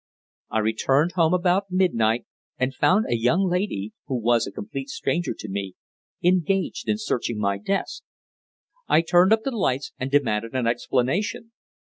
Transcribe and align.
I 0.49 0.57
returned 0.57 1.11
home 1.11 1.31
about 1.35 1.69
midnight 1.69 2.25
and 2.57 2.73
found 2.73 3.05
a 3.05 3.15
young 3.15 3.47
lady, 3.47 3.93
who 4.07 4.15
was 4.19 4.47
a 4.47 4.51
complete 4.51 4.89
stranger 4.89 5.35
to 5.37 5.47
me, 5.47 5.75
engaged 6.23 6.89
in 6.89 6.97
searching 6.97 7.37
my 7.37 7.59
desk. 7.59 8.01
I 8.87 9.01
turned 9.01 9.31
up 9.31 9.43
the 9.43 9.51
lights 9.51 9.91
and 9.99 10.09
demanded 10.09 10.55
an 10.55 10.65
explanation. 10.65 11.51